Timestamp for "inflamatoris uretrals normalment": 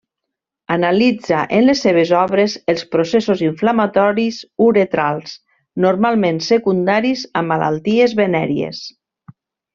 3.49-6.41